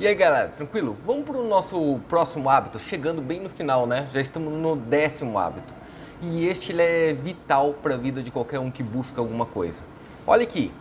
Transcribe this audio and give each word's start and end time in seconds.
E 0.00 0.06
aí 0.06 0.14
galera, 0.14 0.50
tranquilo? 0.56 0.96
Vamos 1.04 1.24
para 1.24 1.36
o 1.36 1.48
nosso 1.48 1.98
próximo 2.08 2.48
hábito, 2.48 2.78
chegando 2.78 3.20
bem 3.20 3.40
no 3.40 3.50
final, 3.50 3.84
né? 3.84 4.08
Já 4.12 4.20
estamos 4.20 4.52
no 4.52 4.76
décimo 4.76 5.36
hábito. 5.36 5.74
E 6.22 6.46
este 6.46 6.80
é 6.80 7.12
vital 7.12 7.74
para 7.82 7.94
a 7.94 7.96
vida 7.96 8.22
de 8.22 8.30
qualquer 8.30 8.60
um 8.60 8.70
que 8.70 8.80
busca 8.80 9.20
alguma 9.20 9.44
coisa. 9.44 9.82
Olha 10.24 10.44
aqui. 10.44 10.72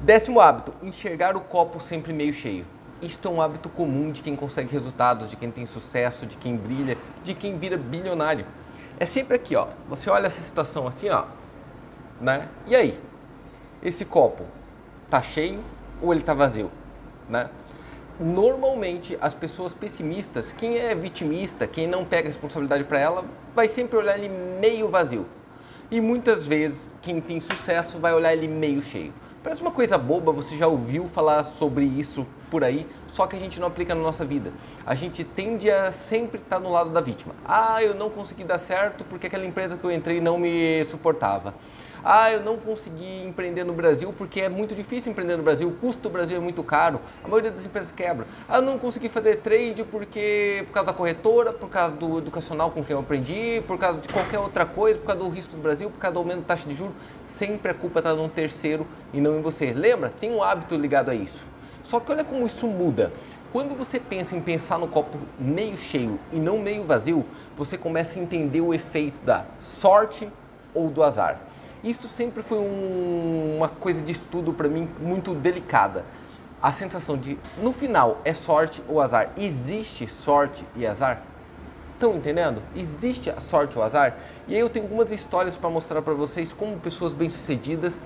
Décimo 0.00 0.40
hábito, 0.40 0.74
enxergar 0.82 1.36
o 1.36 1.40
copo 1.40 1.78
sempre 1.78 2.12
meio 2.12 2.32
cheio. 2.32 2.66
Isto 3.00 3.28
é 3.28 3.30
um 3.30 3.40
hábito 3.40 3.68
comum 3.68 4.10
de 4.10 4.20
quem 4.20 4.34
consegue 4.34 4.72
resultados, 4.72 5.30
de 5.30 5.36
quem 5.36 5.52
tem 5.52 5.64
sucesso, 5.64 6.26
de 6.26 6.36
quem 6.38 6.56
brilha, 6.56 6.98
de 7.22 7.34
quem 7.34 7.56
vira 7.56 7.76
bilionário. 7.76 8.46
É 8.98 9.06
sempre 9.06 9.36
aqui, 9.36 9.54
ó. 9.54 9.68
Você 9.88 10.10
olha 10.10 10.26
essa 10.26 10.42
situação 10.42 10.88
assim, 10.88 11.08
ó, 11.08 11.22
né? 12.20 12.48
E 12.66 12.74
aí? 12.74 12.98
Esse 13.80 14.04
copo 14.04 14.42
tá 15.08 15.22
cheio 15.22 15.62
ou 16.02 16.12
ele 16.12 16.24
tá 16.24 16.34
vazio, 16.34 16.68
né? 17.28 17.48
Normalmente 18.20 19.16
as 19.18 19.34
pessoas 19.34 19.72
pessimistas, 19.72 20.52
quem 20.52 20.76
é 20.76 20.94
vitimista, 20.94 21.66
quem 21.66 21.86
não 21.86 22.04
pega 22.04 22.28
responsabilidade 22.28 22.84
para 22.84 22.98
ela, 22.98 23.24
vai 23.54 23.68
sempre 23.68 23.96
olhar 23.96 24.18
ele 24.18 24.28
meio 24.28 24.88
vazio. 24.90 25.26
E 25.90 26.00
muitas 26.00 26.46
vezes 26.46 26.92
quem 27.00 27.20
tem 27.20 27.40
sucesso 27.40 27.98
vai 27.98 28.12
olhar 28.12 28.34
ele 28.34 28.46
meio 28.46 28.82
cheio. 28.82 29.12
Parece 29.42 29.62
uma 29.62 29.70
coisa 29.70 29.96
boba, 29.96 30.30
você 30.30 30.56
já 30.56 30.68
ouviu 30.68 31.08
falar 31.08 31.44
sobre 31.44 31.84
isso 31.84 32.26
por 32.50 32.64
aí, 32.64 32.86
só 33.08 33.26
que 33.26 33.36
a 33.36 33.38
gente 33.38 33.60
não 33.60 33.68
aplica 33.68 33.94
na 33.94 34.02
nossa 34.02 34.24
vida. 34.24 34.52
A 34.84 34.94
gente 34.94 35.24
tende 35.24 35.70
a 35.70 35.92
sempre 35.92 36.40
estar 36.40 36.58
no 36.58 36.70
lado 36.70 36.90
da 36.90 37.00
vítima. 37.00 37.34
Ah, 37.44 37.82
eu 37.82 37.94
não 37.94 38.10
consegui 38.10 38.44
dar 38.44 38.58
certo 38.58 39.04
porque 39.04 39.28
aquela 39.28 39.46
empresa 39.46 39.76
que 39.76 39.84
eu 39.84 39.92
entrei 39.92 40.20
não 40.20 40.38
me 40.38 40.84
suportava. 40.84 41.54
Ah, 42.02 42.32
eu 42.32 42.42
não 42.42 42.56
consegui 42.56 43.24
empreender 43.24 43.62
no 43.62 43.74
Brasil 43.74 44.14
porque 44.16 44.40
é 44.40 44.48
muito 44.48 44.74
difícil 44.74 45.12
empreender 45.12 45.36
no 45.36 45.42
Brasil, 45.42 45.68
o 45.68 45.72
custo 45.72 46.00
do 46.02 46.08
Brasil 46.08 46.38
é 46.38 46.40
muito 46.40 46.64
caro, 46.64 46.98
a 47.22 47.28
maioria 47.28 47.50
das 47.50 47.66
empresas 47.66 47.92
quebra. 47.92 48.26
Ah, 48.48 48.56
eu 48.56 48.62
não 48.62 48.78
consegui 48.78 49.10
fazer 49.10 49.36
trade 49.36 49.84
porque 49.84 50.64
por 50.68 50.72
causa 50.72 50.86
da 50.86 50.92
corretora, 50.94 51.52
por 51.52 51.68
causa 51.68 51.94
do 51.94 52.18
educacional 52.18 52.70
com 52.70 52.82
quem 52.82 52.94
eu 52.94 53.00
aprendi, 53.00 53.62
por 53.66 53.78
causa 53.78 54.00
de 54.00 54.08
qualquer 54.08 54.38
outra 54.38 54.64
coisa, 54.64 54.98
por 54.98 55.08
causa 55.08 55.22
do 55.22 55.28
risco 55.28 55.54
do 55.54 55.62
Brasil, 55.62 55.90
por 55.90 55.98
causa 55.98 56.14
do 56.14 56.20
aumento 56.20 56.40
da 56.40 56.46
taxa 56.46 56.66
de 56.66 56.74
juros. 56.74 56.94
Sempre 57.26 57.70
a 57.70 57.74
culpa 57.74 58.00
está 58.00 58.14
num 58.14 58.28
terceiro 58.28 58.86
e 59.12 59.20
não 59.20 59.38
em 59.38 59.42
você. 59.42 59.72
Lembra? 59.72 60.08
Tem 60.08 60.30
um 60.30 60.42
hábito 60.42 60.74
ligado 60.76 61.10
a 61.10 61.14
isso. 61.14 61.46
Só 61.82 62.00
que 62.00 62.12
olha 62.12 62.24
como 62.24 62.46
isso 62.46 62.66
muda. 62.66 63.12
Quando 63.52 63.76
você 63.76 63.98
pensa 63.98 64.36
em 64.36 64.40
pensar 64.40 64.78
no 64.78 64.86
copo 64.86 65.18
meio 65.38 65.76
cheio 65.76 66.20
e 66.32 66.38
não 66.38 66.58
meio 66.58 66.84
vazio, 66.84 67.24
você 67.56 67.76
começa 67.76 68.18
a 68.18 68.22
entender 68.22 68.60
o 68.60 68.72
efeito 68.72 69.24
da 69.24 69.44
sorte 69.60 70.30
ou 70.72 70.88
do 70.88 71.02
azar. 71.02 71.40
Isto 71.82 72.06
sempre 72.06 72.42
foi 72.42 72.58
um, 72.58 73.56
uma 73.56 73.68
coisa 73.68 74.02
de 74.02 74.12
estudo 74.12 74.52
para 74.52 74.68
mim 74.68 74.88
muito 75.00 75.34
delicada. 75.34 76.04
A 76.62 76.70
sensação 76.70 77.16
de, 77.16 77.38
no 77.60 77.72
final, 77.72 78.20
é 78.24 78.34
sorte 78.34 78.82
ou 78.86 79.00
azar. 79.00 79.32
Existe 79.36 80.06
sorte 80.06 80.64
e 80.76 80.86
azar? 80.86 81.22
Estão 81.94 82.16
entendendo? 82.16 82.62
Existe 82.76 83.30
a 83.30 83.40
sorte 83.40 83.76
ou 83.76 83.82
azar? 83.82 84.16
E 84.46 84.54
aí 84.54 84.60
eu 84.60 84.68
tenho 84.68 84.84
algumas 84.84 85.10
histórias 85.10 85.56
para 85.56 85.70
mostrar 85.70 86.02
para 86.02 86.14
vocês 86.14 86.52
como 86.52 86.78
pessoas 86.78 87.12
bem-sucedidas 87.12 88.00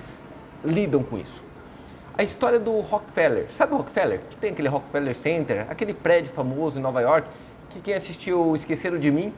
lidam 0.65 1.03
com 1.03 1.19
isso. 1.19 1.43
A 2.17 2.23
história 2.23 2.61
do 2.61 2.79
Rockefeller. 2.79 3.49
Sabe 3.51 3.75
o 3.75 3.79
Rockefeller? 3.79 4.21
Que 4.31 4.37
tem 4.37 4.53
aquele 4.53 4.69
Rockefeller 4.69 5.17
Center, 5.17 5.67
aquele 5.69 5.93
prédio 5.93 6.31
famoso 6.31 6.79
em 6.79 6.83
Nova 6.83 7.01
York, 7.01 7.29
que 7.71 7.81
quem 7.81 7.93
assistiu 7.93 8.55
Esqueceram 8.55 9.01
de 9.01 9.11
Mim, 9.11 9.35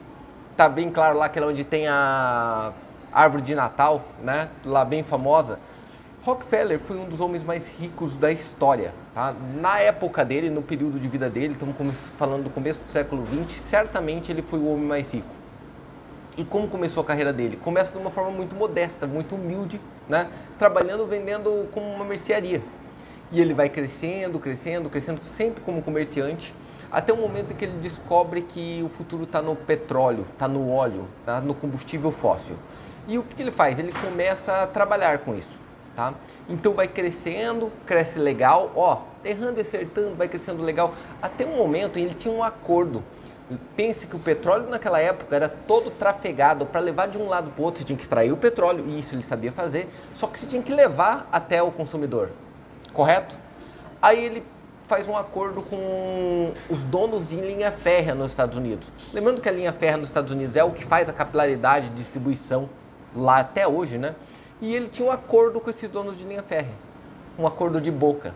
tá 0.55 0.69
bem 0.69 0.91
claro 0.91 1.17
lá 1.17 1.27
que 1.27 1.39
é 1.39 1.41
onde 1.41 1.63
tem 1.63 1.87
a 1.87 2.71
árvore 3.11 3.41
de 3.41 3.55
Natal, 3.55 4.03
né? 4.23 4.49
Lá 4.63 4.85
bem 4.85 5.01
famosa. 5.01 5.57
Rockefeller 6.21 6.79
foi 6.79 6.97
um 6.97 7.05
dos 7.05 7.19
homens 7.19 7.43
mais 7.43 7.75
ricos 7.79 8.15
da 8.15 8.31
história. 8.31 8.93
Tá? 9.15 9.33
Na 9.59 9.79
época 9.79 10.23
dele, 10.23 10.51
no 10.51 10.61
período 10.61 10.99
de 10.99 11.07
vida 11.07 11.31
dele, 11.31 11.53
estamos 11.53 12.11
falando 12.15 12.43
do 12.43 12.51
começo 12.51 12.79
do 12.81 12.91
século 12.91 13.25
XX, 13.25 13.59
certamente 13.59 14.31
ele 14.31 14.43
foi 14.43 14.59
o 14.59 14.71
homem 14.71 14.85
mais 14.85 15.11
rico. 15.11 15.27
E 16.37 16.45
como 16.45 16.67
começou 16.67 17.01
a 17.01 17.05
carreira 17.07 17.33
dele? 17.33 17.57
Começa 17.57 17.91
de 17.91 17.97
uma 17.97 18.11
forma 18.11 18.29
muito 18.29 18.55
modesta, 18.55 19.07
muito 19.07 19.33
humilde, 19.33 19.81
né? 20.07 20.29
trabalhando, 20.57 21.05
vendendo 21.05 21.69
como 21.71 21.87
uma 21.87 22.05
mercearia. 22.05 22.61
E 23.31 23.41
ele 23.41 23.53
vai 23.53 23.69
crescendo, 23.69 24.39
crescendo, 24.39 24.89
crescendo, 24.89 25.23
sempre 25.23 25.61
como 25.63 25.81
comerciante, 25.81 26.53
até 26.91 27.11
o 27.11 27.17
momento 27.17 27.53
que 27.53 27.65
ele 27.65 27.77
descobre 27.79 28.41
que 28.41 28.81
o 28.83 28.87
futuro 28.87 29.23
está 29.23 29.41
no 29.41 29.55
petróleo, 29.55 30.25
está 30.31 30.47
no 30.47 30.71
óleo, 30.71 31.07
está 31.19 31.41
no 31.41 31.53
combustível 31.53 32.11
fóssil. 32.11 32.55
E 33.07 33.17
o 33.17 33.23
que 33.23 33.41
ele 33.41 33.51
faz? 33.51 33.77
Ele 33.77 33.91
começa 33.91 34.63
a 34.63 34.67
trabalhar 34.67 35.19
com 35.19 35.35
isso, 35.35 35.59
tá? 35.95 36.13
Então 36.47 36.73
vai 36.73 36.87
crescendo, 36.87 37.71
cresce 37.85 38.19
legal, 38.19 38.71
ó, 38.73 39.01
errando 39.23 39.59
e 39.59 39.61
acertando, 39.61 40.15
vai 40.15 40.29
crescendo 40.29 40.63
legal. 40.63 40.93
Até 41.21 41.45
um 41.45 41.57
momento 41.57 41.97
ele 41.97 42.13
tinha 42.13 42.33
um 42.33 42.41
acordo. 42.41 43.03
Pense 43.77 44.05
que 44.05 44.15
o 44.15 44.19
petróleo 44.19 44.69
naquela 44.69 44.99
época 44.99 45.33
era 45.33 45.47
todo 45.47 45.89
trafegado 45.89 46.65
para 46.65 46.81
levar 46.81 47.07
de 47.07 47.17
um 47.17 47.29
lado 47.29 47.49
para 47.51 47.61
o 47.61 47.65
outro. 47.65 47.79
Você 47.79 47.85
tinha 47.85 47.95
que 47.95 48.03
extrair 48.03 48.31
o 48.31 48.37
petróleo, 48.37 48.85
e 48.87 48.99
isso 48.99 49.15
ele 49.15 49.23
sabia 49.23 49.51
fazer, 49.51 49.89
só 50.13 50.27
que 50.27 50.37
você 50.37 50.45
tinha 50.47 50.61
que 50.61 50.73
levar 50.73 51.29
até 51.31 51.63
o 51.63 51.71
consumidor, 51.71 52.31
correto? 52.93 53.37
Aí 54.01 54.23
ele 54.23 54.43
faz 54.85 55.07
um 55.07 55.15
acordo 55.15 55.61
com 55.61 56.51
os 56.69 56.83
donos 56.83 57.27
de 57.27 57.35
linha 57.35 57.71
férrea 57.71 58.13
nos 58.13 58.31
Estados 58.31 58.57
Unidos. 58.57 58.91
Lembrando 59.13 59.41
que 59.41 59.47
a 59.47 59.51
linha 59.51 59.71
férrea 59.71 59.97
nos 59.97 60.09
Estados 60.09 60.31
Unidos 60.31 60.55
é 60.55 60.63
o 60.63 60.71
que 60.71 60.83
faz 60.83 61.07
a 61.09 61.13
capilaridade 61.13 61.89
de 61.89 61.95
distribuição 61.95 62.69
lá 63.15 63.39
até 63.39 63.67
hoje, 63.67 63.97
né? 63.97 64.15
E 64.61 64.75
ele 64.75 64.87
tinha 64.87 65.07
um 65.07 65.11
acordo 65.11 65.59
com 65.59 65.69
esses 65.69 65.89
donos 65.89 66.17
de 66.17 66.25
linha 66.25 66.43
férrea, 66.43 66.73
um 67.37 67.45
acordo 67.45 67.79
de 67.79 67.91
boca. 67.91 68.33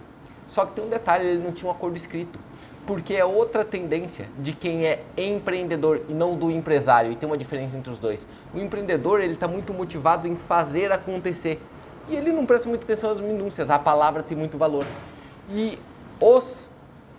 Só 0.48 0.66
que 0.66 0.74
tem 0.74 0.84
um 0.84 0.90
detalhe, 0.90 1.26
ele 1.26 1.44
não 1.44 1.52
tinha 1.52 1.70
um 1.70 1.74
acordo 1.74 1.96
escrito, 1.96 2.38
porque 2.86 3.14
é 3.14 3.24
outra 3.24 3.64
tendência 3.64 4.28
de 4.40 4.54
quem 4.54 4.86
é 4.86 5.04
empreendedor 5.16 6.02
e 6.10 6.14
não 6.14 6.36
do 6.36 6.50
empresário, 6.50 7.12
e 7.12 7.16
tem 7.16 7.28
uma 7.28 7.38
diferença 7.38 7.78
entre 7.78 7.92
os 7.92 8.00
dois. 8.00 8.28
O 8.54 8.60
empreendedor, 8.60 9.22
ele 9.22 9.34
está 9.34 9.48
muito 9.48 9.74
motivado 9.74 10.28
em 10.28 10.36
fazer 10.36 10.92
acontecer, 10.92 11.62
e 12.08 12.16
ele 12.16 12.32
não 12.32 12.46
presta 12.46 12.68
muita 12.68 12.84
atenção 12.84 13.12
às 13.12 13.22
minúcias, 13.22 13.70
a 13.70 13.80
palavra 13.80 14.24
tem 14.24 14.38
muito 14.38 14.58
valor. 14.58 14.86
E 15.50 15.78
os 16.20 16.70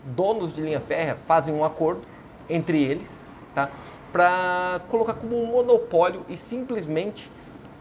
donos 0.04 0.52
de 0.52 0.60
linha 0.60 0.80
férrea 0.80 1.16
fazem 1.26 1.54
um 1.54 1.64
acordo 1.64 2.02
entre 2.48 2.82
eles, 2.82 3.26
tá? 3.54 3.68
Para 4.12 4.80
colocar 4.90 5.14
como 5.14 5.40
um 5.40 5.46
monopólio 5.46 6.26
e 6.28 6.36
simplesmente 6.36 7.30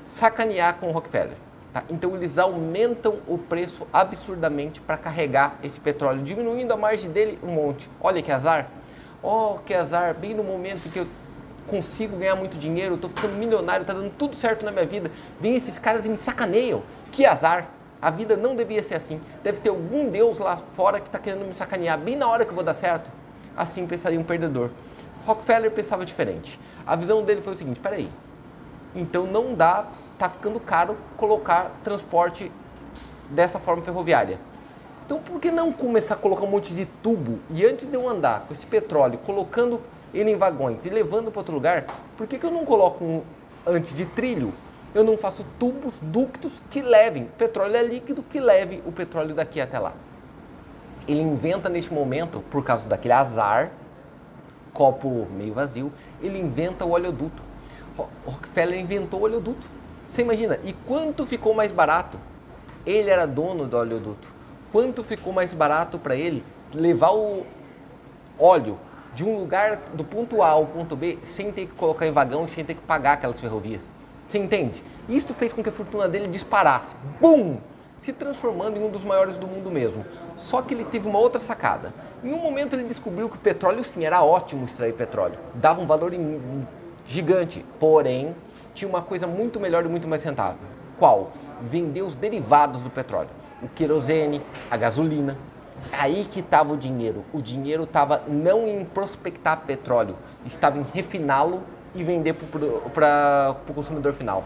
sacanear 0.05 0.77
com 0.77 0.89
o 0.89 0.91
Rockefeller. 0.91 1.35
Tá? 1.73 1.83
Então 1.89 2.15
eles 2.15 2.37
aumentam 2.37 3.19
o 3.27 3.37
preço 3.37 3.87
absurdamente 3.93 4.81
para 4.81 4.97
carregar 4.97 5.55
esse 5.63 5.79
petróleo, 5.79 6.21
diminuindo 6.23 6.73
a 6.73 6.77
margem 6.77 7.09
dele 7.09 7.39
um 7.41 7.47
monte. 7.47 7.89
Olha 8.01 8.21
que 8.21 8.31
azar! 8.31 8.67
Oh, 9.23 9.59
que 9.65 9.73
azar! 9.73 10.13
Bem 10.13 10.33
no 10.33 10.43
momento 10.43 10.91
que 10.91 10.99
eu 10.99 11.07
consigo 11.67 12.17
ganhar 12.17 12.35
muito 12.35 12.57
dinheiro, 12.57 12.95
estou 12.95 13.09
ficando 13.09 13.35
milionário, 13.35 13.83
está 13.83 13.93
dando 13.93 14.11
tudo 14.17 14.35
certo 14.35 14.65
na 14.65 14.71
minha 14.71 14.85
vida. 14.85 15.09
Vem 15.39 15.55
esses 15.55 15.79
caras 15.79 16.05
e 16.05 16.09
me 16.09 16.17
sacaneiam. 16.17 16.83
Que 17.11 17.25
azar! 17.25 17.69
A 18.01 18.09
vida 18.09 18.35
não 18.35 18.55
devia 18.55 18.81
ser 18.81 18.95
assim. 18.95 19.21
Deve 19.43 19.59
ter 19.59 19.69
algum 19.69 20.09
Deus 20.09 20.39
lá 20.39 20.57
fora 20.57 20.99
que 20.99 21.05
está 21.05 21.19
querendo 21.19 21.45
me 21.45 21.53
sacanear 21.53 21.99
bem 21.99 22.15
na 22.15 22.27
hora 22.27 22.43
que 22.43 22.49
eu 22.49 22.55
vou 22.55 22.63
dar 22.63 22.73
certo. 22.73 23.11
Assim 23.55 23.85
pensaria 23.85 24.19
um 24.19 24.23
perdedor. 24.23 24.71
Rockefeller 25.25 25.69
pensava 25.71 26.03
diferente. 26.03 26.59
A 26.85 26.95
visão 26.95 27.23
dele 27.23 27.41
foi 27.41 27.53
o 27.53 27.55
seguinte: 27.55 27.79
peraí, 27.79 28.09
então 28.95 29.27
não 29.27 29.53
dá, 29.53 29.85
tá 30.21 30.29
ficando 30.29 30.59
caro 30.59 30.95
colocar 31.17 31.71
transporte 31.83 32.51
dessa 33.27 33.57
forma 33.57 33.81
ferroviária. 33.81 34.37
Então 35.03 35.19
por 35.19 35.41
que 35.41 35.49
não 35.49 35.71
começar 35.71 36.13
a 36.13 36.17
colocar 36.17 36.43
um 36.43 36.47
monte 36.47 36.75
de 36.75 36.85
tubo 36.85 37.39
e 37.49 37.65
antes 37.65 37.89
de 37.89 37.95
eu 37.95 38.07
andar 38.07 38.41
com 38.41 38.53
esse 38.53 38.65
petróleo, 38.67 39.17
colocando 39.25 39.81
ele 40.13 40.29
em 40.29 40.35
vagões 40.35 40.85
e 40.85 40.89
levando 40.89 41.31
para 41.31 41.39
outro 41.39 41.55
lugar, 41.55 41.85
por 42.15 42.27
que, 42.27 42.37
que 42.37 42.45
eu 42.45 42.51
não 42.51 42.63
coloco 42.63 43.03
um 43.03 43.23
antes 43.65 43.95
de 43.95 44.05
trilho? 44.05 44.53
Eu 44.93 45.03
não 45.03 45.17
faço 45.17 45.43
tubos, 45.57 45.99
ductos 45.99 46.61
que 46.69 46.83
levem, 46.83 47.25
petróleo 47.37 47.75
é 47.75 47.83
líquido, 47.83 48.21
que 48.21 48.39
leve 48.39 48.83
o 48.85 48.91
petróleo 48.91 49.33
daqui 49.33 49.59
até 49.59 49.79
lá. 49.79 49.93
Ele 51.07 51.21
inventa 51.21 51.67
neste 51.67 51.91
momento, 51.91 52.43
por 52.51 52.63
causa 52.63 52.87
daquele 52.87 53.13
azar, 53.13 53.71
copo 54.71 55.27
meio 55.31 55.53
vazio, 55.53 55.91
ele 56.21 56.37
inventa 56.37 56.85
o 56.85 56.91
oleoduto. 56.91 57.41
Rockefeller 58.25 58.79
inventou 58.79 59.21
o 59.21 59.23
oleoduto. 59.23 59.80
Você 60.11 60.23
imagina? 60.23 60.59
E 60.65 60.73
quanto 60.73 61.25
ficou 61.25 61.53
mais 61.53 61.71
barato? 61.71 62.19
Ele 62.85 63.09
era 63.09 63.25
dono 63.25 63.65
do 63.65 63.77
oleoduto. 63.77 64.27
Quanto 64.69 65.05
ficou 65.05 65.31
mais 65.31 65.53
barato 65.53 65.97
para 65.97 66.17
ele 66.17 66.43
levar 66.73 67.13
o 67.13 67.45
óleo 68.37 68.77
de 69.15 69.23
um 69.23 69.37
lugar 69.37 69.77
do 69.93 70.03
ponto 70.03 70.41
A 70.41 70.49
ao 70.49 70.65
ponto 70.65 70.97
B 70.97 71.17
sem 71.23 71.49
ter 71.53 71.67
que 71.67 71.75
colocar 71.75 72.05
em 72.05 72.11
vagão, 72.11 72.45
sem 72.45 72.65
ter 72.65 72.73
que 72.73 72.81
pagar 72.81 73.13
aquelas 73.13 73.39
ferrovias? 73.39 73.89
Você 74.27 74.37
entende? 74.37 74.83
Isto 75.07 75.33
fez 75.33 75.53
com 75.53 75.63
que 75.63 75.69
a 75.69 75.71
fortuna 75.71 76.09
dele 76.09 76.27
disparasse. 76.27 76.93
Bum! 77.21 77.59
Se 78.01 78.11
transformando 78.11 78.77
em 78.77 78.83
um 78.83 78.89
dos 78.89 79.05
maiores 79.05 79.37
do 79.37 79.47
mundo 79.47 79.71
mesmo. 79.71 80.05
Só 80.35 80.61
que 80.61 80.73
ele 80.73 80.83
teve 80.83 81.07
uma 81.07 81.19
outra 81.19 81.39
sacada. 81.39 81.93
Em 82.21 82.33
um 82.33 82.37
momento 82.37 82.75
ele 82.75 82.83
descobriu 82.83 83.29
que 83.29 83.37
o 83.37 83.39
petróleo 83.39 83.81
sim 83.81 84.03
era 84.03 84.21
ótimo 84.21 84.65
extrair 84.65 84.93
petróleo. 84.93 85.39
Dava 85.55 85.79
um 85.79 85.85
valor 85.85 86.11
gigante, 87.05 87.65
porém 87.79 88.35
tinha 88.73 88.89
uma 88.89 89.01
coisa 89.01 89.27
muito 89.27 89.59
melhor 89.59 89.85
e 89.85 89.87
muito 89.87 90.07
mais 90.07 90.23
rentável. 90.23 90.59
Qual? 90.97 91.31
Vender 91.61 92.01
os 92.01 92.15
derivados 92.15 92.81
do 92.81 92.89
petróleo. 92.89 93.29
O 93.61 93.67
querosene, 93.67 94.41
a 94.69 94.77
gasolina. 94.77 95.37
Aí 95.91 96.27
que 96.29 96.39
estava 96.39 96.73
o 96.73 96.77
dinheiro. 96.77 97.23
O 97.33 97.41
dinheiro 97.41 97.83
estava 97.83 98.23
não 98.27 98.67
em 98.67 98.85
prospectar 98.85 99.61
petróleo, 99.61 100.15
estava 100.45 100.77
em 100.77 100.85
refiná-lo 100.93 101.63
e 101.95 102.03
vender 102.03 102.33
para 102.93 103.55
o 103.67 103.73
consumidor 103.73 104.13
final. 104.13 104.43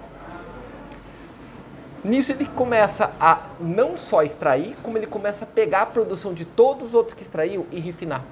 Nisso 2.04 2.32
ele 2.32 2.46
começa 2.46 3.12
a 3.20 3.40
não 3.60 3.98
só 3.98 4.22
extrair, 4.22 4.78
como 4.84 4.98
ele 4.98 5.08
começa 5.08 5.44
a 5.44 5.48
pegar 5.48 5.82
a 5.82 5.86
produção 5.88 6.34
de 6.34 6.46
todos 6.46 6.90
os 6.90 6.94
outros 6.94 7.16
que 7.16 7.24
extraiu 7.24 7.66
e 7.72 7.80
refinar. 7.80 8.24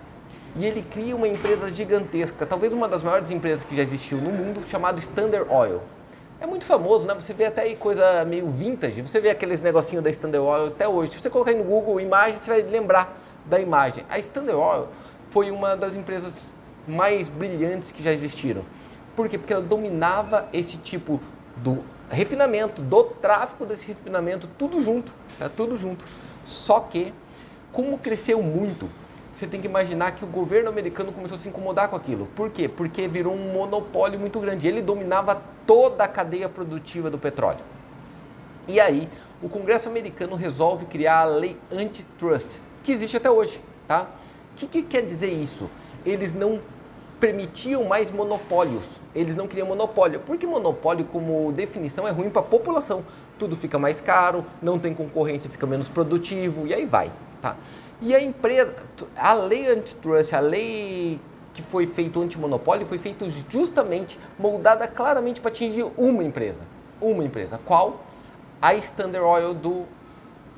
E 0.56 0.66
ele 0.66 0.84
cria 0.84 1.16
uma 1.16 1.28
empresa 1.28 1.70
gigantesca, 1.72 2.46
talvez 2.46 2.74
uma 2.74 2.88
das 2.88 3.02
maiores 3.02 3.32
empresas 3.32 3.64
que 3.64 3.76
já 3.76 3.82
existiu 3.82 4.20
no 4.20 4.30
mundo, 4.30 4.64
chamada 4.70 5.00
Standard 5.00 5.50
Oil. 5.50 5.82
É 6.40 6.46
muito 6.46 6.64
famoso, 6.64 7.08
né? 7.08 7.14
Você 7.16 7.34
vê 7.34 7.46
até 7.46 7.64
aí 7.64 7.76
coisa 7.76 8.24
meio 8.26 8.48
vintage, 8.48 9.02
você 9.02 9.20
vê 9.20 9.30
aqueles 9.30 9.62
negocinhos 9.62 10.04
da 10.04 10.12
Standard 10.12 10.46
Oil 10.46 10.68
até 10.68 10.88
hoje. 10.88 11.14
Se 11.14 11.20
você 11.20 11.30
colocar 11.30 11.52
aí 11.52 11.58
no 11.58 11.64
Google 11.64 12.00
imagem, 12.00 12.40
você 12.40 12.52
vai 12.52 12.62
lembrar 12.62 13.18
da 13.46 13.60
imagem. 13.60 14.04
A 14.10 14.20
Standard 14.20 14.58
Oil 14.58 14.90
foi 15.26 15.50
uma 15.50 15.76
das 15.76 15.96
empresas 15.96 16.54
mais 16.88 17.30
brilhantes 17.30 17.92
que 17.92 18.04
já 18.04 18.12
existiram. 18.12 18.64
Por 19.16 19.28
quê? 19.30 19.38
Porque 19.38 19.54
ela 19.54 19.64
dominava 19.64 20.48
esse 20.54 20.78
tipo 20.78 21.20
do 21.58 21.84
refinamento, 22.10 22.82
do 22.82 23.04
tráfico 23.04 23.66
desse 23.66 23.88
refinamento, 23.88 24.48
tudo 24.58 24.82
junto, 24.82 25.12
tá 25.40 25.50
tudo 25.50 25.76
junto. 25.76 26.06
Só 26.46 26.80
que, 26.80 27.14
como 27.72 27.98
cresceu 27.98 28.42
muito, 28.44 28.88
você 29.34 29.48
tem 29.48 29.60
que 29.60 29.66
imaginar 29.66 30.12
que 30.12 30.24
o 30.24 30.28
governo 30.28 30.70
americano 30.70 31.12
começou 31.12 31.38
a 31.38 31.40
se 31.40 31.50
incomodar 31.50 31.90
com 31.90 31.96
aquilo. 31.96 32.28
Por 32.36 32.52
quê? 32.52 32.70
Porque 32.70 33.08
virou 33.08 33.34
um 33.34 33.52
monopólio 33.52 34.20
muito 34.20 34.40
grande. 34.40 34.68
Ele 34.68 34.80
dominava 34.80 35.42
toda 35.66 36.04
a 36.04 36.08
cadeia 36.08 36.48
produtiva 36.48 37.10
do 37.10 37.18
petróleo. 37.18 37.66
E 38.68 38.80
aí, 38.80 39.10
o 39.42 39.50
Congresso 39.50 39.90
americano 39.90 40.36
resolve 40.36 40.86
criar 40.86 41.22
a 41.22 41.26
lei 41.26 41.58
antitrust, 41.72 42.48
que 42.84 42.92
existe 42.92 43.18
até 43.18 43.30
hoje, 43.30 43.60
tá? 43.88 44.08
O 44.52 44.56
que, 44.56 44.68
que 44.68 44.84
quer 44.84 45.02
dizer 45.02 45.32
isso? 45.32 45.68
Eles 46.06 46.32
não 46.32 46.62
permitiam 47.20 47.84
mais 47.86 48.12
monopólios. 48.12 49.02
Eles 49.16 49.36
não 49.36 49.48
queriam 49.48 49.68
monopólio. 49.68 50.20
Porque 50.20 50.46
monopólio, 50.46 51.06
como 51.06 51.52
definição, 51.52 52.08
é 52.08 52.12
ruim 52.12 52.30
para 52.30 52.42
a 52.42 52.46
população. 52.46 53.04
Tudo 53.40 53.56
fica 53.56 53.80
mais 53.80 54.00
caro, 54.00 54.46
não 54.62 54.78
tem 54.78 54.94
concorrência, 54.94 55.50
fica 55.50 55.66
menos 55.66 55.90
produtivo 55.90 56.68
e 56.68 56.74
aí 56.74 56.86
vai. 56.86 57.12
Tá? 57.44 57.58
E 58.02 58.16
a 58.16 58.22
empresa, 58.22 58.74
a 59.18 59.34
lei 59.34 59.70
antitrust, 59.70 60.34
a 60.34 60.40
lei 60.40 61.20
que 61.54 61.62
foi 61.62 61.86
feito 61.86 62.22
antimonopólio, 62.22 62.86
foi 62.86 62.98
feito 62.98 63.30
justamente 63.50 64.18
moldada 64.40 64.88
claramente 64.88 65.42
para 65.42 65.52
atingir 65.52 65.86
uma 65.98 66.24
empresa. 66.24 66.64
Uma 67.02 67.22
empresa. 67.26 67.60
Qual? 67.66 68.02
A 68.62 68.74
Standard 68.76 69.26
Oil 69.26 69.54
do 69.54 69.84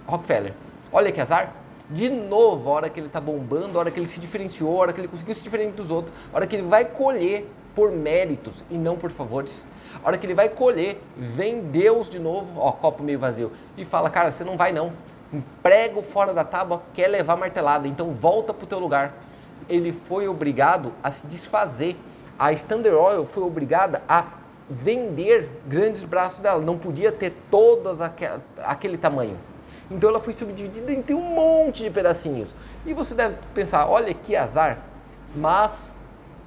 Rockefeller. 0.05 0.53
Olha 0.91 1.11
que 1.11 1.19
azar 1.19 1.55
de 1.89 2.07
novo, 2.07 2.69
a 2.69 2.73
hora 2.73 2.89
que 2.89 2.99
ele 2.99 3.07
está 3.07 3.19
bombando, 3.19 3.77
a 3.77 3.81
hora 3.81 3.91
que 3.91 3.99
ele 3.99 4.07
se 4.07 4.19
diferenciou, 4.19 4.75
a 4.77 4.81
hora 4.81 4.93
que 4.93 5.01
ele 5.01 5.07
conseguiu 5.07 5.33
se 5.33 5.41
diferenciar 5.41 5.75
dos 5.75 5.89
outros, 5.89 6.15
a 6.31 6.35
hora 6.35 6.45
que 6.45 6.55
ele 6.55 6.67
vai 6.67 6.85
colher 6.85 7.47
por 7.73 7.91
méritos 7.91 8.63
e 8.69 8.77
não 8.77 8.95
por 8.95 9.09
favores. 9.09 9.65
A 10.03 10.07
hora 10.07 10.17
que 10.19 10.25
ele 10.27 10.35
vai 10.35 10.49
colher, 10.49 11.01
vem 11.17 11.61
Deus 11.61 12.09
de 12.09 12.19
novo, 12.19 12.59
ó, 12.59 12.71
copo 12.71 13.01
meio 13.01 13.17
vazio, 13.17 13.51
e 13.75 13.83
fala, 13.83 14.09
cara, 14.11 14.31
você 14.31 14.43
não 14.43 14.55
vai 14.55 14.71
não. 14.71 14.93
Prego 15.61 16.01
fora 16.01 16.33
da 16.33 16.43
tábua 16.43 16.81
quer 16.93 17.07
levar 17.07 17.35
martelada, 17.35 17.87
então 17.87 18.11
volta 18.13 18.53
para 18.53 18.63
o 18.63 18.67
teu 18.67 18.79
lugar. 18.79 19.13
Ele 19.67 19.91
foi 19.91 20.27
obrigado 20.27 20.91
a 21.03 21.11
se 21.11 21.25
desfazer. 21.27 21.95
A 22.37 22.51
Standard 22.53 22.95
Oil 22.95 23.25
foi 23.25 23.43
obrigada 23.43 24.03
a 24.07 24.25
vender 24.69 25.49
grandes 25.67 26.03
braços 26.03 26.39
dela, 26.39 26.61
não 26.61 26.77
podia 26.77 27.11
ter 27.11 27.33
todos 27.49 27.99
aquele 28.01 28.97
tamanho. 28.97 29.37
Então 29.89 30.09
ela 30.09 30.19
foi 30.19 30.33
subdividida 30.33 30.91
entre 30.91 31.13
um 31.13 31.21
monte 31.21 31.83
de 31.83 31.89
pedacinhos. 31.89 32.55
E 32.85 32.93
você 32.93 33.13
deve 33.13 33.35
pensar, 33.53 33.87
olha 33.87 34.13
que 34.13 34.35
azar. 34.35 34.79
Mas 35.35 35.93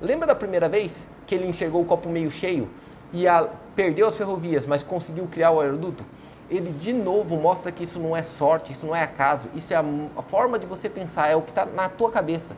lembra 0.00 0.26
da 0.26 0.35
primeira 0.35 0.69
vez 0.69 1.08
que 1.26 1.35
ele 1.35 1.46
enxergou 1.46 1.82
o 1.82 1.85
copo 1.85 2.08
meio 2.08 2.31
cheio 2.31 2.69
e 3.12 3.29
a, 3.29 3.49
perdeu 3.76 4.08
as 4.08 4.17
ferrovias, 4.17 4.67
mas 4.67 4.82
conseguiu 4.82 5.26
criar 5.26 5.52
o 5.52 5.61
aeroduto? 5.61 6.05
Ele 6.50 6.73
de 6.73 6.93
novo 6.93 7.37
mostra 7.37 7.71
que 7.71 7.85
isso 7.85 7.99
não 7.99 8.17
é 8.17 8.23
sorte, 8.23 8.73
isso 8.73 8.87
não 8.87 8.97
é 8.97 9.03
acaso, 9.03 9.49
isso 9.55 9.73
é 9.73 9.77
a, 9.77 9.85
a 10.17 10.23
forma 10.23 10.59
de 10.59 10.67
você 10.67 10.89
pensar, 10.89 11.29
é 11.29 11.37
o 11.37 11.43
que 11.43 11.50
está 11.50 11.67
na 11.67 11.89
tua 11.89 12.11
cabeça. 12.11 12.56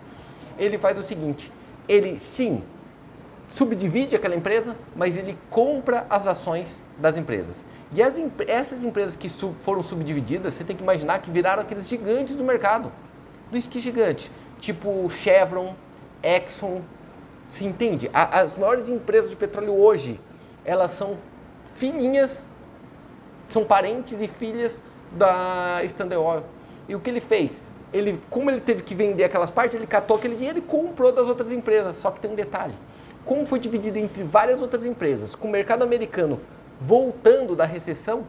Ele 0.58 0.78
faz 0.78 0.98
o 0.98 1.02
seguinte: 1.02 1.52
ele 1.88 2.18
sim 2.18 2.62
subdivide 3.48 4.14
aquela 4.14 4.36
empresa, 4.36 4.76
mas 4.94 5.16
ele 5.16 5.36
compra 5.50 6.06
as 6.08 6.26
ações 6.26 6.80
das 6.98 7.16
empresas. 7.16 7.64
E 7.92 8.02
as, 8.02 8.14
essas 8.46 8.84
empresas 8.84 9.16
que 9.16 9.28
sub, 9.28 9.56
foram 9.60 9.82
subdivididas, 9.82 10.54
você 10.54 10.62
tem 10.62 10.76
que 10.76 10.82
imaginar 10.82 11.20
que 11.20 11.30
viraram 11.30 11.62
aqueles 11.62 11.88
gigantes 11.88 12.36
do 12.36 12.44
mercado. 12.44 12.92
Dos 13.50 13.66
que 13.66 13.80
gigantes? 13.80 14.30
Tipo 14.60 15.10
Chevron, 15.10 15.74
Exxon. 16.22 16.82
Se 17.48 17.64
entende? 17.64 18.08
A, 18.14 18.40
as 18.40 18.56
maiores 18.56 18.88
empresas 18.88 19.28
de 19.28 19.36
petróleo 19.36 19.74
hoje, 19.74 20.20
elas 20.64 20.92
são 20.92 21.18
filhinhas, 21.74 22.46
são 23.52 23.64
parentes 23.64 24.20
e 24.20 24.28
filhas 24.28 24.80
da 25.12 25.80
Standard 25.84 26.22
Oil. 26.22 26.44
E 26.88 26.94
o 26.94 27.00
que 27.00 27.10
ele 27.10 27.20
fez? 27.20 27.62
Ele, 27.92 28.20
como 28.30 28.50
ele 28.50 28.60
teve 28.60 28.82
que 28.82 28.94
vender 28.94 29.24
aquelas 29.24 29.50
partes, 29.50 29.74
ele 29.74 29.86
catou 29.86 30.16
aquele 30.16 30.36
dinheiro 30.36 30.58
e 30.58 30.62
comprou 30.62 31.12
das 31.12 31.28
outras 31.28 31.50
empresas. 31.50 31.96
Só 31.96 32.10
que 32.10 32.20
tem 32.20 32.30
um 32.30 32.34
detalhe. 32.34 32.74
Como 33.24 33.44
foi 33.44 33.58
dividido 33.58 33.98
entre 33.98 34.22
várias 34.22 34.62
outras 34.62 34.84
empresas, 34.84 35.34
com 35.34 35.48
o 35.48 35.50
mercado 35.50 35.82
americano 35.82 36.40
voltando 36.80 37.54
da 37.54 37.64
recessão, 37.64 38.24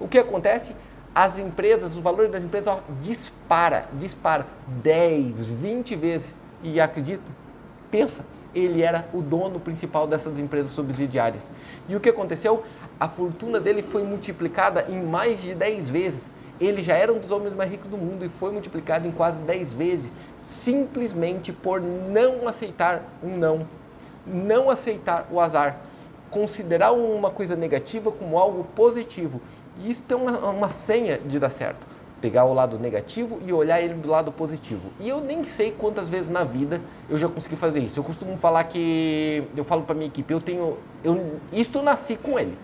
o 0.00 0.08
que 0.08 0.18
acontece? 0.18 0.74
As 1.14 1.38
empresas, 1.38 1.94
os 1.94 2.00
valores 2.00 2.30
das 2.30 2.42
empresas 2.42 2.68
ó, 2.68 2.80
dispara, 3.00 3.86
dispara 3.94 4.46
10, 4.82 5.48
20 5.48 5.96
vezes. 5.96 6.36
E 6.62 6.80
acredito, 6.80 7.22
pensa, 7.90 8.24
ele 8.54 8.82
era 8.82 9.08
o 9.12 9.20
dono 9.20 9.60
principal 9.60 10.06
dessas 10.06 10.38
empresas 10.38 10.72
subsidiárias. 10.72 11.50
E 11.88 11.94
o 11.94 12.00
que 12.00 12.08
aconteceu? 12.08 12.64
A 12.98 13.08
fortuna 13.08 13.60
dele 13.60 13.82
foi 13.82 14.02
multiplicada 14.02 14.86
em 14.88 15.02
mais 15.02 15.40
de 15.40 15.54
10 15.54 15.90
vezes. 15.90 16.30
Ele 16.60 16.82
já 16.82 16.94
era 16.94 17.12
um 17.12 17.18
dos 17.18 17.30
homens 17.30 17.54
mais 17.54 17.70
ricos 17.70 17.88
do 17.88 17.98
mundo 17.98 18.24
e 18.24 18.28
foi 18.28 18.50
multiplicado 18.50 19.06
em 19.06 19.10
quase 19.10 19.42
10 19.42 19.74
vezes, 19.74 20.14
simplesmente 20.38 21.52
por 21.52 21.80
não 21.80 22.48
aceitar 22.48 23.02
um 23.22 23.36
não, 23.36 23.68
não 24.26 24.70
aceitar 24.70 25.28
o 25.30 25.38
azar 25.38 25.78
considerar 26.30 26.92
uma 26.92 27.30
coisa 27.30 27.56
negativa 27.56 28.10
como 28.10 28.38
algo 28.38 28.64
positivo. 28.74 29.40
E 29.78 29.90
isso 29.90 30.02
tem 30.02 30.16
uma, 30.16 30.50
uma 30.50 30.68
senha 30.68 31.18
de 31.18 31.38
dar 31.38 31.50
certo. 31.50 31.86
Pegar 32.20 32.44
o 32.44 32.54
lado 32.54 32.78
negativo 32.78 33.40
e 33.46 33.52
olhar 33.52 33.80
ele 33.80 33.94
do 33.94 34.08
lado 34.08 34.32
positivo. 34.32 34.90
E 34.98 35.08
eu 35.08 35.20
nem 35.20 35.44
sei 35.44 35.70
quantas 35.70 36.08
vezes 36.08 36.30
na 36.30 36.44
vida 36.44 36.80
eu 37.08 37.18
já 37.18 37.28
consegui 37.28 37.56
fazer 37.56 37.80
isso. 37.80 38.00
Eu 38.00 38.04
costumo 38.04 38.36
falar 38.38 38.64
que 38.64 39.44
eu 39.56 39.64
falo 39.64 39.82
para 39.82 39.94
minha 39.94 40.06
equipe, 40.06 40.32
eu 40.32 40.40
tenho, 40.40 40.78
eu, 41.04 41.38
isto 41.52 41.78
eu 41.78 41.82
nasci 41.82 42.16
com 42.16 42.38
ele. 42.38 42.56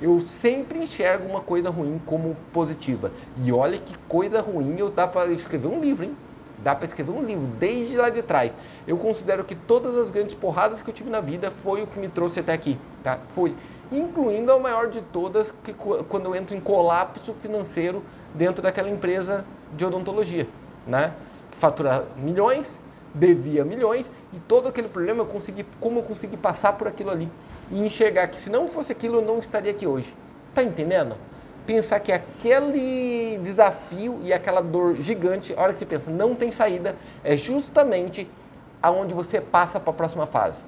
Eu 0.00 0.20
sempre 0.20 0.78
enxergo 0.78 1.28
uma 1.28 1.40
coisa 1.40 1.70
ruim 1.70 2.00
como 2.06 2.36
positiva. 2.52 3.10
E 3.42 3.50
olha 3.52 3.78
que 3.78 3.98
coisa 4.06 4.40
ruim 4.40 4.76
eu 4.78 4.90
dá 4.90 5.08
para 5.08 5.32
escrever 5.32 5.66
um 5.66 5.80
livro, 5.80 6.04
hein? 6.04 6.16
Dá 6.62 6.74
para 6.74 6.84
escrever 6.84 7.10
um 7.10 7.22
livro 7.22 7.46
desde 7.58 7.96
lá 7.96 8.08
de 8.08 8.22
trás. 8.22 8.56
Eu 8.86 8.96
considero 8.96 9.42
que 9.42 9.56
todas 9.56 9.96
as 9.96 10.10
grandes 10.10 10.34
porradas 10.34 10.80
que 10.80 10.88
eu 10.88 10.94
tive 10.94 11.10
na 11.10 11.20
vida 11.20 11.50
foi 11.50 11.82
o 11.82 11.86
que 11.86 11.98
me 11.98 12.08
trouxe 12.08 12.38
até 12.38 12.52
aqui, 12.52 12.78
tá? 13.02 13.18
Foi, 13.28 13.56
incluindo 13.90 14.52
a 14.52 14.58
maior 14.58 14.88
de 14.88 15.00
todas, 15.00 15.52
que 15.64 15.72
quando 15.72 16.26
eu 16.26 16.36
entro 16.36 16.56
em 16.56 16.60
colapso 16.60 17.32
financeiro 17.32 18.02
dentro 18.34 18.62
daquela 18.62 18.88
empresa 18.88 19.44
de 19.76 19.84
odontologia, 19.84 20.46
né? 20.86 21.12
Fatura 21.52 22.06
milhões, 22.16 22.80
devia 23.12 23.64
milhões 23.64 24.12
e 24.32 24.38
todo 24.38 24.68
aquele 24.68 24.88
problema 24.88 25.22
eu 25.22 25.26
consegui, 25.26 25.66
como 25.80 25.98
eu 25.98 26.02
consegui 26.04 26.36
passar 26.36 26.74
por 26.74 26.86
aquilo 26.86 27.10
ali 27.10 27.28
e 27.70 27.78
enxergar 27.78 28.28
que 28.28 28.38
se 28.38 28.50
não 28.50 28.68
fosse 28.68 28.92
aquilo 28.92 29.16
eu 29.16 29.22
não 29.22 29.38
estaria 29.38 29.70
aqui 29.70 29.86
hoje. 29.86 30.14
Tá 30.54 30.62
entendendo? 30.62 31.16
pensar 31.68 32.00
que 32.00 32.10
aquele 32.10 33.38
desafio 33.42 34.20
e 34.22 34.32
aquela 34.32 34.62
dor 34.62 34.96
gigante, 34.96 35.52
a 35.54 35.60
hora 35.60 35.74
que 35.74 35.78
você 35.78 35.84
pensa 35.84 36.10
não 36.10 36.34
tem 36.34 36.50
saída, 36.50 36.96
é 37.22 37.36
justamente 37.36 38.26
aonde 38.82 39.12
você 39.12 39.38
passa 39.38 39.78
para 39.78 39.90
a 39.90 39.92
próxima 39.92 40.26
fase. 40.26 40.64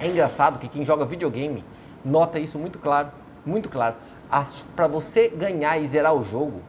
É 0.00 0.08
engraçado 0.08 0.58
que 0.58 0.66
quem 0.66 0.84
joga 0.84 1.04
videogame 1.04 1.64
nota 2.04 2.40
isso 2.40 2.58
muito 2.58 2.76
claro, 2.80 3.12
muito 3.44 3.68
claro. 3.68 3.94
Para 4.74 4.88
você 4.88 5.28
ganhar 5.28 5.78
e 5.78 5.86
zerar 5.86 6.12
o 6.12 6.24
jogo, 6.24 6.60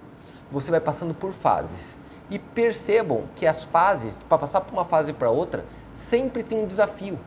você 0.52 0.70
vai 0.70 0.80
passando 0.80 1.16
por 1.16 1.34
fases. 1.34 2.00
E 2.30 2.38
percebam 2.38 3.24
que 3.36 3.48
as 3.48 3.64
fases, 3.64 4.16
para 4.30 4.38
passar 4.38 4.62
por 4.62 4.72
uma 4.72 4.86
fase 4.86 5.14
para 5.14 5.32
outra, 5.32 5.66
sempre 5.94 6.44
tem 6.44 6.60
um 6.60 6.68
desafio. 6.68 7.18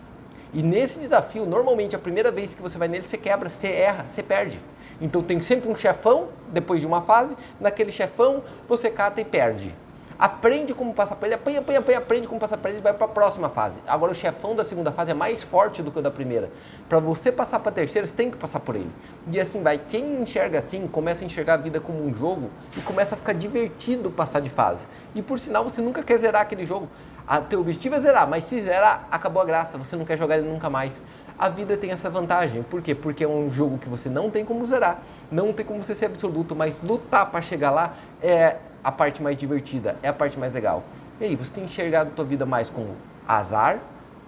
E 0.53 0.63
nesse 0.63 0.99
desafio, 0.99 1.47
normalmente 1.47 1.95
a 1.95 1.99
primeira 1.99 2.31
vez 2.31 2.55
que 2.55 2.63
você 2.63 2.77
vai 2.77 2.89
nele, 2.89 3.07
você 3.07 3.17
quebra, 3.17 3.49
você 3.49 3.69
erra, 3.69 4.07
você 4.09 4.23
perde. 4.23 4.59
Então 5.01 5.23
tem 5.23 5.41
sempre 5.41 5.69
um 5.71 5.77
chefão 5.77 6.29
depois 6.49 6.81
de 6.81 6.87
uma 6.87 7.03
fase, 7.03 7.37
naquele 7.61 7.93
chefão 7.93 8.43
você 8.69 8.91
cata 8.91 9.21
e 9.21 9.25
perde. 9.25 9.75
Aprende 10.21 10.75
como 10.75 10.93
passar 10.93 11.17
por 11.17 11.25
ele, 11.25 11.35
apanha, 11.35 11.61
apanha, 11.61 11.79
apanha, 11.79 11.97
aprende 11.97 12.29
como 12.29 12.39
passar 12.39 12.59
por 12.59 12.69
ele 12.69 12.77
e 12.77 12.83
vai 12.83 12.93
para 12.93 13.07
a 13.07 13.09
próxima 13.09 13.49
fase. 13.49 13.81
Agora 13.87 14.13
o 14.13 14.15
chefão 14.15 14.55
da 14.55 14.63
segunda 14.63 14.93
fase 14.93 15.13
é 15.13 15.15
mais 15.15 15.43
forte 15.43 15.83
do 15.83 15.91
que 15.91 15.99
o 15.99 16.03
da 16.03 16.11
primeira. 16.11 16.51
Para 16.91 16.99
você 16.99 17.33
passar 17.33 17.59
para 17.59 17.71
a 17.71 17.75
terceira, 17.75 18.07
você 18.07 18.15
tem 18.15 18.31
que 18.31 18.37
passar 18.37 18.61
por 18.61 18.77
ele. 18.77 18.91
E 19.33 19.41
assim 19.41 19.63
vai. 19.63 19.79
Quem 19.79 20.21
enxerga 20.21 20.59
assim, 20.59 20.87
começa 20.87 21.25
a 21.25 21.27
enxergar 21.27 21.55
a 21.55 21.57
vida 21.57 21.81
como 21.81 22.07
um 22.07 22.13
jogo 22.13 22.51
e 22.77 22.83
começa 22.83 23.15
a 23.15 23.19
ficar 23.19 23.33
divertido 23.33 24.11
passar 24.11 24.41
de 24.41 24.51
fase. 24.51 24.91
E 25.15 25.23
por 25.23 25.39
sinal, 25.39 25.65
você 25.65 25.81
nunca 25.81 26.03
quer 26.03 26.19
zerar 26.19 26.43
aquele 26.43 26.67
jogo. 26.67 26.87
A 27.27 27.41
teu 27.41 27.61
objetivo 27.61 27.95
é 27.95 28.01
zerar, 28.01 28.29
mas 28.29 28.45
se 28.45 28.61
zerar, 28.61 29.09
acabou 29.11 29.41
a 29.41 29.45
graça, 29.47 29.79
você 29.79 29.97
não 29.97 30.05
quer 30.05 30.19
jogar 30.19 30.37
ele 30.37 30.51
nunca 30.51 30.69
mais. 30.69 31.03
A 31.39 31.49
vida 31.49 31.79
tem 31.79 31.93
essa 31.93 32.11
vantagem. 32.11 32.63
Por 32.63 32.83
quê? 32.83 32.95
Porque 32.95 33.25
é 33.25 33.29
um 33.29 33.51
jogo 33.51 33.79
que 33.79 33.89
você 33.89 34.11
não 34.11 34.29
tem 34.29 34.45
como 34.45 34.67
zerar, 34.67 35.01
não 35.33 35.51
tem 35.51 35.65
como 35.65 35.83
você 35.83 35.95
ser 35.95 36.07
absoluto, 36.07 36.55
mas 36.55 36.79
lutar 36.83 37.31
para 37.31 37.41
chegar 37.41 37.71
lá 37.71 37.95
é 38.21 38.57
a 38.83 38.91
parte 38.93 39.23
mais 39.23 39.37
divertida, 39.37 39.97
é 40.03 40.09
a 40.09 40.13
parte 40.13 40.39
mais 40.39 40.53
legal. 40.53 40.83
E 41.21 41.25
aí, 41.25 41.37
você 41.37 41.53
tem 41.53 41.65
enxergado 41.65 42.11
a 42.11 42.13
tua 42.15 42.25
vida 42.25 42.47
mais 42.47 42.71
como 42.71 42.97
azar 43.27 43.79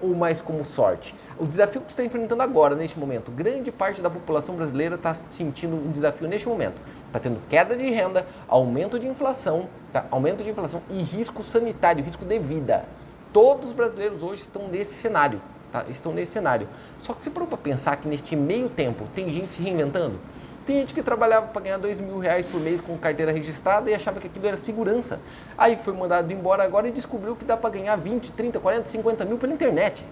ou 0.01 0.15
mais 0.15 0.41
como 0.41 0.65
sorte? 0.65 1.15
O 1.39 1.47
desafio 1.47 1.81
que 1.81 1.93
você 1.93 2.03
está 2.03 2.05
enfrentando 2.05 2.43
agora, 2.43 2.75
neste 2.75 2.99
momento, 2.99 3.31
grande 3.31 3.73
parte 3.73 4.03
da 4.03 4.11
população 4.11 4.55
brasileira 4.57 4.97
está 4.97 5.15
sentindo 5.15 5.75
um 5.75 5.91
desafio 5.91 6.29
neste 6.29 6.49
momento. 6.49 6.81
Está 7.07 7.19
tendo 7.21 7.41
queda 7.49 7.77
de 7.77 7.89
renda, 7.91 8.27
aumento 8.49 8.99
de 8.99 9.07
inflação, 9.07 9.69
tá? 9.93 10.05
aumento 10.11 10.43
de 10.43 10.51
inflação 10.51 10.83
e 10.91 11.03
risco 11.03 11.43
sanitário, 11.43 12.05
risco 12.05 12.25
de 12.25 12.39
vida. 12.39 12.85
Todos 13.33 13.69
os 13.69 13.73
brasileiros 13.73 14.23
hoje 14.23 14.43
estão 14.43 14.69
nesse 14.69 14.95
cenário. 14.95 15.41
Tá? 15.71 15.87
Estão 15.89 16.13
nesse 16.13 16.33
cenário. 16.33 16.69
Só 17.01 17.15
que 17.15 17.25
você 17.25 17.31
parou 17.31 17.49
para 17.49 17.57
pensar 17.57 17.97
que 17.97 18.07
neste 18.07 18.37
meio 18.37 18.69
tempo 18.69 19.07
tem 19.15 19.31
gente 19.31 19.55
se 19.55 19.63
reinventando? 19.63 20.19
Tem 20.65 20.77
gente 20.77 20.95
que 20.95 21.03
trabalhava 21.03 21.49
para 21.49 21.61
ganhar 21.61 21.79
dois 21.79 22.01
mil 22.01 22.19
reais 22.19 22.47
por 22.47 22.61
mês 22.61 22.81
com 22.81 22.97
carteira 22.97 23.33
registrada 23.33 23.91
e 23.91 23.95
achava 23.95 24.21
que 24.21 24.29
aquilo 24.29 24.47
era 24.47 24.57
segurança. 24.57 25.19
Aí 25.59 25.77
foi 25.77 25.93
mandado 25.93 26.33
embora 26.33 26.63
agora 26.63 26.87
e 26.87 26.93
descobriu 26.93 27.35
que 27.35 27.45
dá 27.45 27.57
para 27.57 27.71
ganhar 27.71 27.97
20, 27.97 28.31
30, 28.31 28.61
40, 28.61 28.89
50 28.89 29.25
mil 29.25 29.39
pela 29.39 29.53
internet. 29.53 30.07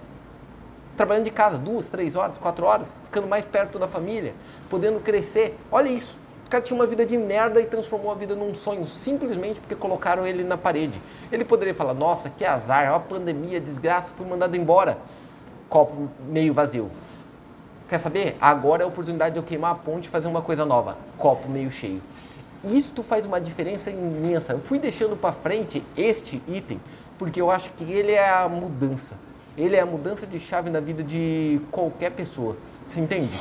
Trabalhando 0.97 1.25
de 1.25 1.31
casa 1.31 1.57
duas, 1.57 1.87
três 1.87 2.17
horas, 2.17 2.37
quatro 2.37 2.67
horas, 2.67 2.97
ficando 3.05 3.29
mais 3.29 3.45
perto 3.45 3.79
da 3.79 3.87
família, 3.87 4.35
podendo 4.69 4.99
crescer. 4.99 5.57
Olha 5.71 5.89
isso. 5.89 6.19
O 6.47 6.51
cara 6.51 6.65
tinha 6.65 6.75
uma 6.75 6.87
vida 6.87 7.07
de 7.07 7.17
merda 7.17 7.61
e 7.61 7.67
transformou 7.67 8.11
a 8.11 8.17
vida 8.17 8.35
num 8.35 8.53
sonho, 8.57 8.85
simplesmente 8.85 9.61
porque 9.61 9.77
colocaram 9.77 10.27
ele 10.27 10.43
na 10.43 10.59
parede. 10.59 11.01
Ele 11.31 11.45
poderia 11.45 11.73
falar: 11.73 11.95
Nossa, 11.95 12.29
que 12.29 12.45
azar, 12.45 12.93
ó, 12.93 12.99
pandemia, 12.99 13.61
desgraça, 13.61 14.13
fui 14.17 14.27
mandado 14.27 14.57
embora. 14.57 14.99
Copo 15.69 16.11
meio 16.27 16.53
vazio. 16.53 16.91
Quer 17.91 17.99
saber? 17.99 18.37
Agora 18.41 18.83
é 18.83 18.85
a 18.85 18.87
oportunidade 18.87 19.33
de 19.33 19.41
eu 19.41 19.43
queimar 19.43 19.73
a 19.73 19.75
ponte 19.75 20.05
e 20.05 20.09
fazer 20.09 20.29
uma 20.29 20.41
coisa 20.41 20.65
nova. 20.65 20.97
Copo 21.19 21.49
meio 21.49 21.73
cheio. 21.73 22.01
Isto 22.65 23.03
faz 23.03 23.27
uma 23.27 23.41
diferença 23.41 23.91
imensa. 23.91 24.53
Eu 24.53 24.61
fui 24.61 24.79
deixando 24.79 25.17
para 25.17 25.33
frente 25.33 25.83
este 25.97 26.41
item 26.47 26.81
porque 27.19 27.41
eu 27.41 27.51
acho 27.51 27.73
que 27.73 27.83
ele 27.83 28.13
é 28.13 28.31
a 28.31 28.49
mudança. 28.49 29.17
Ele 29.59 29.75
é 29.75 29.81
a 29.81 29.87
mudança 29.87 30.25
de 30.25 30.39
chave 30.39 30.71
na 30.71 30.79
vida 30.79 31.03
de 31.03 31.61
qualquer 31.73 32.13
pessoa. 32.13 32.57
Você 32.85 33.01
entende? 33.01 33.37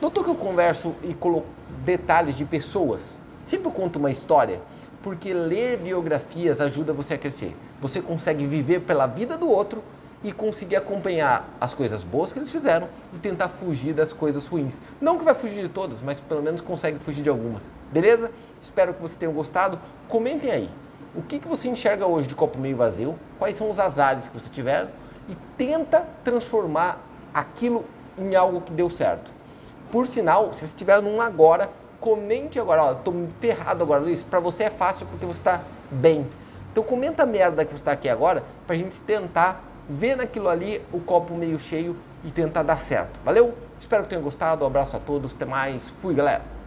Notou 0.00 0.24
que 0.24 0.30
eu 0.30 0.34
converso 0.34 0.94
e 1.04 1.12
coloco 1.12 1.48
detalhes 1.84 2.34
de 2.34 2.46
pessoas? 2.46 3.18
Sempre 3.44 3.68
eu 3.68 3.72
conto 3.72 3.98
uma 3.98 4.10
história, 4.10 4.62
porque 5.02 5.34
ler 5.34 5.76
biografias 5.76 6.58
ajuda 6.58 6.94
você 6.94 7.12
a 7.12 7.18
crescer. 7.18 7.54
Você 7.82 8.00
consegue 8.00 8.46
viver 8.46 8.80
pela 8.80 9.06
vida 9.06 9.36
do 9.36 9.50
outro 9.50 9.82
e 10.22 10.32
conseguir 10.32 10.76
acompanhar 10.76 11.48
as 11.60 11.72
coisas 11.72 12.04
boas 12.04 12.32
que 12.32 12.38
eles 12.38 12.50
fizeram 12.50 12.88
e 13.14 13.18
tentar 13.18 13.48
fugir 13.48 13.94
das 13.94 14.12
coisas 14.12 14.46
ruins. 14.46 14.80
Não 15.00 15.18
que 15.18 15.24
vai 15.24 15.34
fugir 15.34 15.62
de 15.62 15.68
todas, 15.68 16.00
mas 16.00 16.20
pelo 16.20 16.42
menos 16.42 16.60
consegue 16.60 16.98
fugir 16.98 17.22
de 17.22 17.30
algumas. 17.30 17.70
Beleza? 17.90 18.30
Espero 18.62 18.92
que 18.92 19.00
vocês 19.00 19.16
tenham 19.16 19.32
gostado. 19.32 19.78
Comentem 20.08 20.50
aí. 20.50 20.70
O 21.14 21.22
que, 21.22 21.38
que 21.38 21.48
você 21.48 21.68
enxerga 21.68 22.06
hoje 22.06 22.28
de 22.28 22.34
copo 22.34 22.58
meio 22.58 22.76
vazio? 22.76 23.18
Quais 23.38 23.56
são 23.56 23.70
os 23.70 23.78
azares 23.78 24.28
que 24.28 24.38
você 24.38 24.50
tiver? 24.50 24.88
E 25.28 25.34
tenta 25.56 26.04
transformar 26.22 27.00
aquilo 27.32 27.84
em 28.18 28.36
algo 28.36 28.60
que 28.60 28.72
deu 28.72 28.90
certo. 28.90 29.30
Por 29.90 30.06
sinal, 30.06 30.52
se 30.52 30.60
você 30.60 30.66
estiver 30.66 31.00
num 31.00 31.20
agora, 31.20 31.70
comente 31.98 32.60
agora. 32.60 32.84
Ó, 32.84 32.94
tô 32.94 33.12
ferrado 33.40 33.82
agora, 33.82 34.00
Luiz. 34.00 34.22
Para 34.22 34.38
você 34.38 34.64
é 34.64 34.70
fácil 34.70 35.06
porque 35.06 35.26
você 35.26 35.40
está 35.40 35.62
bem. 35.90 36.26
Então 36.70 36.84
comenta 36.84 37.24
a 37.24 37.26
merda 37.26 37.64
que 37.64 37.72
você 37.72 37.80
está 37.80 37.92
aqui 37.92 38.08
agora 38.08 38.44
para 38.66 38.76
a 38.76 38.78
gente 38.78 39.00
tentar 39.00 39.64
ver 39.90 40.16
naquilo 40.16 40.48
ali 40.48 40.80
o 40.92 41.00
copo 41.00 41.34
meio 41.34 41.58
cheio 41.58 41.96
e 42.24 42.30
tentar 42.30 42.62
dar 42.62 42.78
certo. 42.78 43.18
Valeu? 43.24 43.54
Espero 43.80 44.04
que 44.04 44.10
tenham 44.10 44.22
gostado. 44.22 44.64
Um 44.64 44.68
abraço 44.68 44.96
a 44.96 45.00
todos. 45.00 45.34
Até 45.34 45.44
mais. 45.44 45.88
Fui, 46.00 46.14
galera. 46.14 46.59